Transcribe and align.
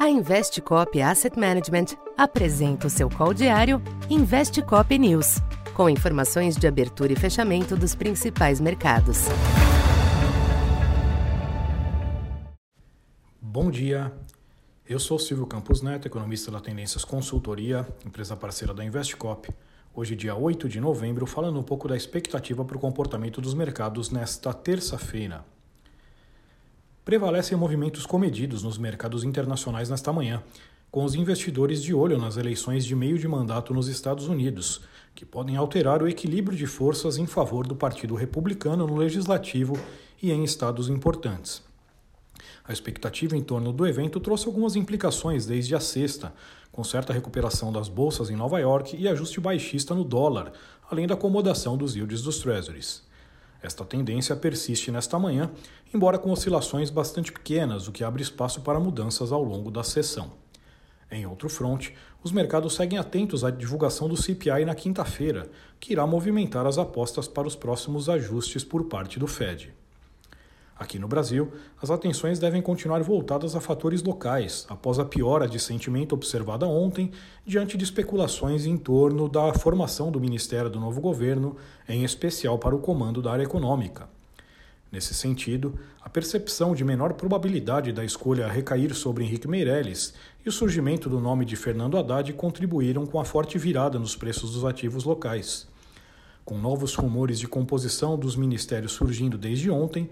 A 0.00 0.08
Investcop 0.08 0.98
Asset 1.02 1.38
Management 1.38 1.94
apresenta 2.16 2.86
o 2.86 2.90
seu 2.90 3.10
call 3.10 3.34
diário 3.34 3.82
Investcop 4.08 4.98
News, 4.98 5.42
com 5.74 5.90
informações 5.90 6.56
de 6.56 6.66
abertura 6.66 7.12
e 7.12 7.16
fechamento 7.16 7.76
dos 7.76 7.94
principais 7.94 8.62
mercados. 8.62 9.26
Bom 13.42 13.70
dia. 13.70 14.10
Eu 14.88 14.98
sou 14.98 15.18
Silvio 15.18 15.46
Campos 15.46 15.82
Neto, 15.82 16.06
economista 16.06 16.50
da 16.50 16.60
Tendências 16.60 17.04
Consultoria, 17.04 17.86
empresa 18.02 18.34
parceira 18.34 18.72
da 18.72 18.82
Investcop. 18.82 19.50
Hoje, 19.94 20.16
dia 20.16 20.34
8 20.34 20.66
de 20.66 20.80
novembro, 20.80 21.26
falando 21.26 21.60
um 21.60 21.62
pouco 21.62 21.86
da 21.86 21.94
expectativa 21.94 22.64
para 22.64 22.78
o 22.78 22.80
comportamento 22.80 23.38
dos 23.38 23.52
mercados 23.52 24.08
nesta 24.08 24.54
terça-feira 24.54 25.44
prevalecem 27.04 27.56
movimentos 27.56 28.04
comedidos 28.04 28.62
nos 28.62 28.76
mercados 28.78 29.24
internacionais 29.24 29.88
nesta 29.88 30.12
manhã, 30.12 30.42
com 30.90 31.04
os 31.04 31.14
investidores 31.14 31.82
de 31.82 31.94
olho 31.94 32.18
nas 32.18 32.36
eleições 32.36 32.84
de 32.84 32.94
meio 32.94 33.18
de 33.18 33.28
mandato 33.28 33.72
nos 33.72 33.88
Estados 33.88 34.28
Unidos, 34.28 34.82
que 35.14 35.24
podem 35.24 35.56
alterar 35.56 36.02
o 36.02 36.08
equilíbrio 36.08 36.56
de 36.56 36.66
forças 36.66 37.16
em 37.16 37.26
favor 37.26 37.66
do 37.66 37.74
Partido 37.74 38.14
Republicano 38.14 38.86
no 38.86 38.96
legislativo 38.96 39.78
e 40.22 40.30
em 40.30 40.44
estados 40.44 40.88
importantes. 40.88 41.62
A 42.64 42.72
expectativa 42.72 43.36
em 43.36 43.42
torno 43.42 43.72
do 43.72 43.86
evento 43.86 44.20
trouxe 44.20 44.46
algumas 44.46 44.76
implicações 44.76 45.46
desde 45.46 45.74
a 45.74 45.80
sexta, 45.80 46.32
com 46.70 46.84
certa 46.84 47.12
recuperação 47.12 47.72
das 47.72 47.88
bolsas 47.88 48.30
em 48.30 48.36
Nova 48.36 48.58
York 48.60 48.96
e 48.96 49.08
ajuste 49.08 49.40
baixista 49.40 49.94
no 49.94 50.04
dólar, 50.04 50.52
além 50.88 51.06
da 51.06 51.14
acomodação 51.14 51.76
dos 51.76 51.94
yields 51.96 52.22
dos 52.22 52.38
treasuries. 52.38 53.02
Esta 53.62 53.84
tendência 53.84 54.34
persiste 54.34 54.90
nesta 54.90 55.18
manhã, 55.18 55.50
embora 55.92 56.18
com 56.18 56.30
oscilações 56.30 56.88
bastante 56.88 57.30
pequenas, 57.30 57.88
o 57.88 57.92
que 57.92 58.02
abre 58.02 58.22
espaço 58.22 58.62
para 58.62 58.80
mudanças 58.80 59.32
ao 59.32 59.42
longo 59.42 59.70
da 59.70 59.82
sessão. 59.82 60.32
Em 61.10 61.26
outro 61.26 61.48
fronte, 61.48 61.94
os 62.22 62.32
mercados 62.32 62.74
seguem 62.74 62.98
atentos 62.98 63.44
à 63.44 63.50
divulgação 63.50 64.08
do 64.08 64.16
CPI 64.16 64.64
na 64.64 64.74
quinta-feira, 64.74 65.50
que 65.78 65.92
irá 65.92 66.06
movimentar 66.06 66.66
as 66.66 66.78
apostas 66.78 67.26
para 67.26 67.48
os 67.48 67.56
próximos 67.56 68.08
ajustes 68.08 68.62
por 68.62 68.84
parte 68.84 69.18
do 69.18 69.26
Fed. 69.26 69.79
Aqui 70.80 70.98
no 70.98 71.06
Brasil, 71.06 71.52
as 71.82 71.90
atenções 71.90 72.38
devem 72.38 72.62
continuar 72.62 73.02
voltadas 73.02 73.54
a 73.54 73.60
fatores 73.60 74.02
locais, 74.02 74.64
após 74.66 74.98
a 74.98 75.04
piora 75.04 75.46
de 75.46 75.60
sentimento 75.60 76.14
observada 76.14 76.66
ontem, 76.66 77.10
diante 77.44 77.76
de 77.76 77.84
especulações 77.84 78.64
em 78.64 78.78
torno 78.78 79.28
da 79.28 79.52
formação 79.52 80.10
do 80.10 80.18
Ministério 80.18 80.70
do 80.70 80.80
novo 80.80 80.98
governo, 80.98 81.54
em 81.86 82.02
especial 82.02 82.58
para 82.58 82.74
o 82.74 82.78
comando 82.78 83.20
da 83.20 83.30
área 83.30 83.42
econômica. 83.42 84.08
Nesse 84.90 85.12
sentido, 85.12 85.78
a 86.00 86.08
percepção 86.08 86.74
de 86.74 86.82
menor 86.82 87.12
probabilidade 87.12 87.92
da 87.92 88.02
escolha 88.02 88.48
recair 88.48 88.94
sobre 88.94 89.22
Henrique 89.22 89.46
Meirelles 89.46 90.14
e 90.46 90.48
o 90.48 90.52
surgimento 90.52 91.10
do 91.10 91.20
nome 91.20 91.44
de 91.44 91.56
Fernando 91.56 91.98
Haddad 91.98 92.32
contribuíram 92.32 93.04
com 93.04 93.20
a 93.20 93.24
forte 93.26 93.58
virada 93.58 93.98
nos 93.98 94.16
preços 94.16 94.54
dos 94.54 94.64
ativos 94.64 95.04
locais. 95.04 95.68
Com 96.42 96.56
novos 96.56 96.94
rumores 96.94 97.38
de 97.38 97.46
composição 97.46 98.18
dos 98.18 98.34
ministérios 98.34 98.92
surgindo 98.92 99.36
desde 99.36 99.70
ontem, 99.70 100.08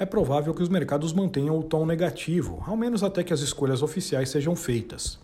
é 0.00 0.06
provável 0.06 0.54
que 0.54 0.62
os 0.62 0.70
mercados 0.70 1.12
mantenham 1.12 1.58
o 1.58 1.62
tom 1.62 1.84
negativo, 1.84 2.64
ao 2.66 2.74
menos 2.74 3.02
até 3.02 3.22
que 3.22 3.34
as 3.34 3.40
escolhas 3.40 3.82
oficiais 3.82 4.30
sejam 4.30 4.56
feitas. 4.56 5.18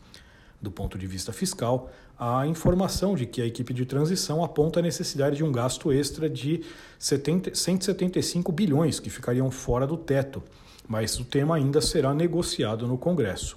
Do 0.60 0.70
ponto 0.70 0.98
de 0.98 1.06
vista 1.06 1.32
fiscal, 1.32 1.90
a 2.18 2.46
informação 2.46 3.14
de 3.14 3.24
que 3.24 3.40
a 3.40 3.46
equipe 3.46 3.72
de 3.72 3.86
transição 3.86 4.44
aponta 4.44 4.80
a 4.80 4.82
necessidade 4.82 5.36
de 5.36 5.44
um 5.44 5.50
gasto 5.50 5.90
extra 5.90 6.28
de 6.28 6.62
70, 6.98 7.54
175 7.54 8.52
bilhões 8.52 9.00
que 9.00 9.08
ficariam 9.08 9.50
fora 9.50 9.86
do 9.86 9.96
teto, 9.96 10.42
mas 10.86 11.18
o 11.18 11.24
tema 11.24 11.56
ainda 11.56 11.80
será 11.80 12.12
negociado 12.12 12.86
no 12.86 12.98
Congresso. 12.98 13.56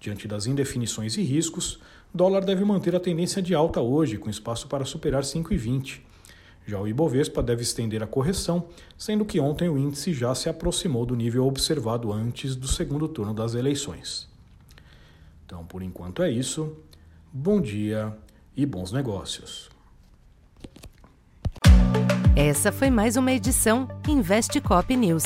Diante 0.00 0.26
das 0.26 0.46
indefinições 0.46 1.16
e 1.16 1.22
riscos, 1.22 1.78
dólar 2.12 2.44
deve 2.44 2.64
manter 2.64 2.96
a 2.96 3.00
tendência 3.00 3.40
de 3.40 3.54
alta 3.54 3.80
hoje, 3.80 4.18
com 4.18 4.28
espaço 4.28 4.66
para 4.66 4.84
superar 4.84 5.22
5,20. 5.22 6.09
Já 6.70 6.78
o 6.78 6.86
Ibovespa 6.86 7.42
deve 7.42 7.62
estender 7.62 8.00
a 8.00 8.06
correção, 8.06 8.68
sendo 8.96 9.24
que 9.24 9.40
ontem 9.40 9.68
o 9.68 9.76
índice 9.76 10.14
já 10.14 10.32
se 10.36 10.48
aproximou 10.48 11.04
do 11.04 11.16
nível 11.16 11.44
observado 11.44 12.12
antes 12.12 12.54
do 12.54 12.68
segundo 12.68 13.08
turno 13.08 13.34
das 13.34 13.54
eleições. 13.54 14.28
Então, 15.44 15.64
por 15.64 15.82
enquanto 15.82 16.22
é 16.22 16.30
isso. 16.30 16.76
Bom 17.32 17.60
dia 17.60 18.16
e 18.56 18.64
bons 18.64 18.92
negócios. 18.92 19.68
Essa 22.36 22.70
foi 22.70 22.88
mais 22.88 23.16
uma 23.16 23.32
edição 23.32 23.88
Investe 24.06 24.60
Cop 24.60 24.96
News. 24.96 25.24